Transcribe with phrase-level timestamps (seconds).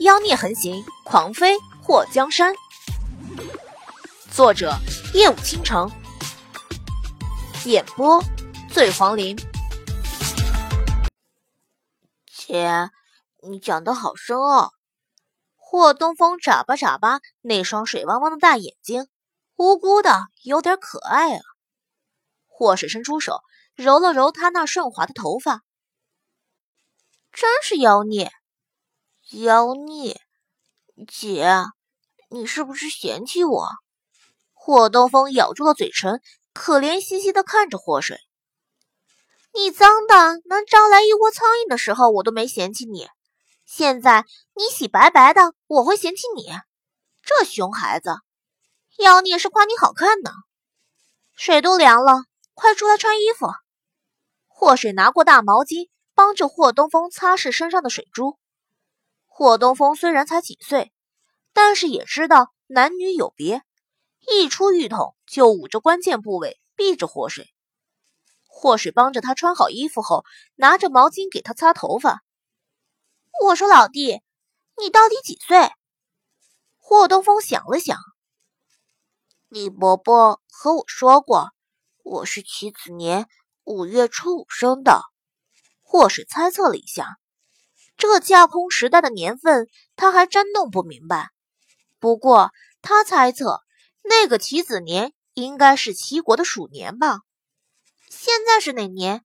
[0.00, 2.54] 妖孽横行，狂飞祸江山。
[4.30, 4.74] 作者：
[5.14, 5.90] 夜舞倾城，
[7.64, 8.22] 演播：
[8.70, 9.34] 醉黄林。
[12.30, 12.90] 姐，
[13.48, 14.74] 你讲的好深奥。
[15.56, 19.08] 霍东风眨巴眨巴那双水汪汪的大眼睛，
[19.56, 21.40] 无辜的有点可爱啊。
[22.46, 23.40] 霍水伸出手
[23.74, 25.62] 揉了揉他那顺滑的头发，
[27.32, 28.30] 真是妖孽。
[29.32, 30.20] 妖孽，
[31.08, 31.48] 姐，
[32.30, 33.68] 你是不是嫌弃我？
[34.52, 36.22] 霍东风咬住了嘴唇，
[36.54, 38.20] 可怜兮兮的看着霍水。
[39.52, 43.08] 你脏的能招来一窝苍蝇的时候，我都没嫌弃你。
[43.64, 46.44] 现在你洗白白的，我会嫌弃你？
[47.24, 48.20] 这熊孩子，
[48.98, 50.30] 妖孽是夸你好看呢。
[51.34, 52.22] 水都凉了，
[52.54, 53.48] 快出来穿衣服。
[54.46, 58.38] 霍水拿过大毛巾，帮着霍东风擦拭身上的水珠。
[59.38, 60.94] 霍东风虽然才几岁，
[61.52, 63.60] 但是也知道男女有别，
[64.26, 67.52] 一出浴桶就捂着关键部位，避着霍水。
[68.46, 72.22] 霍水帮着他穿好衣服后，拿着毛巾给他擦头发。
[73.44, 74.22] 我说：“老弟，
[74.78, 75.70] 你到底几岁？”
[76.80, 77.98] 霍东风想了想，
[79.48, 81.50] 李伯伯和我说过，
[82.04, 83.28] 我是棋子年
[83.64, 85.02] 五月初五生的。
[85.82, 87.18] 霍水猜测了一下。
[87.96, 91.30] 这架空时代的年份，他还真弄不明白。
[91.98, 92.50] 不过
[92.82, 93.62] 他猜测，
[94.02, 97.20] 那个棋子年应该是齐国的鼠年吧？
[98.08, 99.24] 现在是哪年？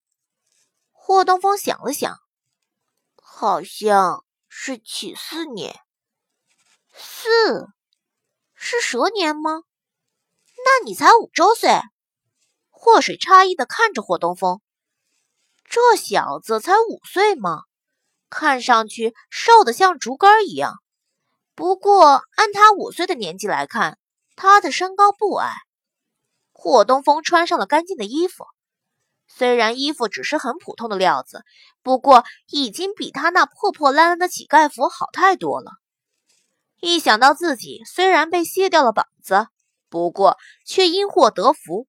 [0.91, 2.17] 霍东风想了想，
[3.15, 5.79] 好像是启四年。
[6.93, 7.67] 四
[8.53, 9.63] 是蛇年吗？
[10.63, 11.81] 那你才五周岁。
[12.69, 14.61] 霍水诧异的看着霍东风，
[15.65, 17.63] 这小子才五岁吗？
[18.31, 20.81] 看上去瘦的像竹竿一样，
[21.53, 23.99] 不过按他五岁的年纪来看，
[24.35, 25.51] 他的身高不矮。
[26.53, 28.45] 霍东风穿上了干净的衣服，
[29.27, 31.43] 虽然衣服只是很普通的料子，
[31.83, 35.73] 不过已经比他那破破烂烂的乞丐服好太多了。
[36.79, 39.47] 一想到自己虽然被卸掉了膀子，
[39.89, 41.87] 不过却因祸得福，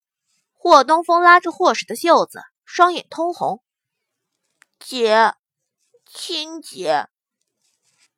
[0.53, 3.62] 霍东风拉着霍氏的袖子，双眼通红，
[4.81, 5.34] 姐。
[6.15, 7.09] 亲姐，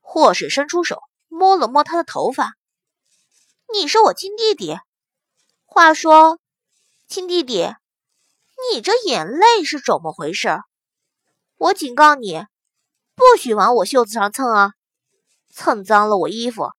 [0.00, 2.54] 霍水伸出手摸了摸他的头发。
[3.72, 4.76] 你是我亲弟弟。
[5.64, 6.40] 话说，
[7.06, 7.72] 亲弟弟，
[8.72, 10.58] 你这眼泪是怎么回事？
[11.56, 12.44] 我警告你，
[13.14, 14.72] 不许往我袖子上蹭啊！
[15.52, 16.72] 蹭脏了我衣服，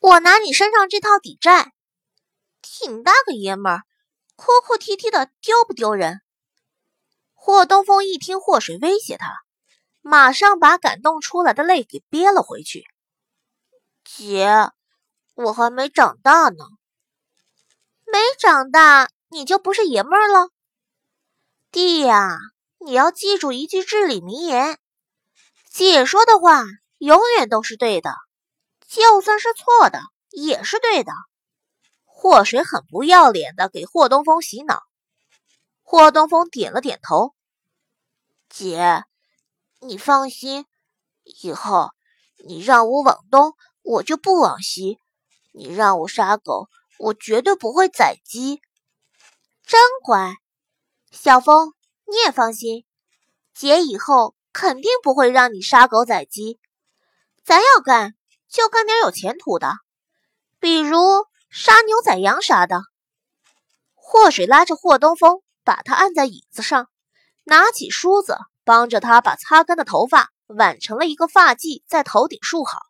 [0.00, 1.72] 我拿你身上这套抵债。
[2.62, 3.82] 挺大个爷们儿，
[4.36, 6.20] 哭哭啼啼的，丢不丢人？
[7.32, 9.42] 霍东风一听霍水威胁他。
[10.06, 12.84] 马上把感动出来的泪给憋了回去。
[14.04, 14.68] 姐，
[15.32, 16.66] 我还没长大呢。
[18.04, 20.50] 没长大，你就不是爷们儿了？
[21.72, 22.36] 弟呀，
[22.80, 24.78] 你要记住一句至理名言：
[25.70, 26.62] 姐说的话
[26.98, 28.14] 永远都是对的，
[28.86, 31.12] 就算是错的也是对的。
[32.04, 34.82] 霍水很不要脸的给霍东风洗脑。
[35.82, 37.34] 霍东风点了点头。
[38.50, 39.04] 姐。
[39.86, 40.64] 你放心，
[41.24, 41.90] 以后
[42.46, 43.52] 你让我往东，
[43.82, 44.98] 我就不往西；
[45.52, 48.62] 你让我杀狗，我绝对不会宰鸡。
[49.62, 50.36] 真乖，
[51.10, 51.74] 小风，
[52.06, 52.86] 你也放心，
[53.52, 56.58] 姐以后肯定不会让你杀狗宰鸡。
[57.44, 58.14] 咱要干，
[58.48, 59.74] 就干点有前途的，
[60.60, 60.98] 比如
[61.50, 62.80] 杀牛宰羊啥的。
[63.92, 66.88] 霍水拉着霍东风，把他按在椅子上，
[67.42, 68.38] 拿起梳子。
[68.64, 72.80] 帮着他把擦干的头发挽成了一个发髻，在头顶束好。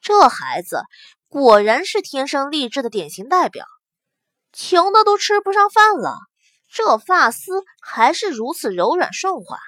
[0.00, 0.82] 这孩子
[1.28, 3.66] 果然是天生丽质的典型代表，
[4.52, 6.18] 穷的都吃不上饭了，
[6.68, 9.58] 这发丝还是如此柔软顺滑。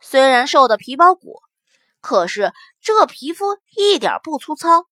[0.00, 1.40] 虽然瘦的皮包骨，
[2.00, 4.86] 可是这皮肤一点不粗糙。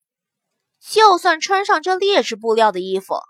[0.80, 3.20] 就算穿上这劣质布料的衣服，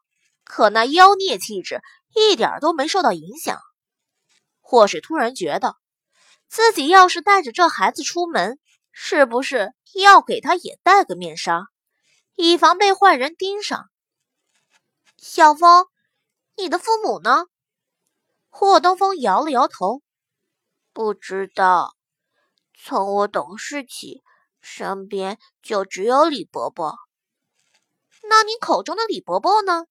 [0.45, 1.83] 可那妖孽气质
[2.15, 3.59] 一点都没受到影响。
[4.71, 5.75] 或是突然觉得，
[6.47, 8.61] 自己要是带着这孩子出门，
[8.93, 11.67] 是不是要给他也戴个面纱，
[12.37, 13.91] 以防被坏人盯上？
[15.17, 15.89] 小风，
[16.57, 17.47] 你的父母呢？
[18.49, 20.03] 霍东风摇了摇头，
[20.93, 21.97] 不知道。
[22.73, 24.23] 从我懂事起，
[24.61, 26.97] 身边就只有李伯伯。
[28.23, 29.87] 那你口中的李伯伯呢？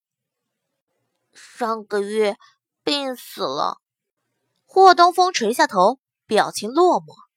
[1.34, 2.38] 上个月
[2.81, 3.81] 病死了。
[4.71, 7.29] 霍东风垂下头，表情落寞。